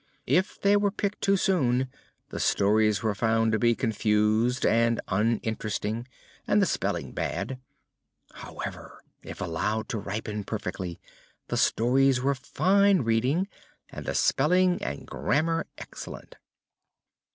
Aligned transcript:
If 0.25 0.59
they 0.59 0.75
were 0.75 0.89
picked 0.89 1.21
too 1.21 1.37
soon, 1.37 1.87
the 2.29 2.39
stories 2.39 3.03
were 3.03 3.13
found 3.13 3.51
to 3.51 3.59
be 3.59 3.75
confused 3.75 4.65
and 4.65 4.99
uninteresting 5.07 6.07
and 6.47 6.59
the 6.59 6.65
spelling 6.65 7.11
bad. 7.11 7.59
However, 8.33 9.03
if 9.21 9.39
allowed 9.41 9.87
to 9.89 9.99
ripen 9.99 10.43
perfectly, 10.43 10.99
the 11.49 11.57
stories 11.57 12.19
were 12.19 12.33
fine 12.33 13.01
reading 13.03 13.47
and 13.91 14.07
the 14.07 14.15
spelling 14.15 14.81
and 14.81 15.05
grammar 15.05 15.67
excellent. 15.77 16.37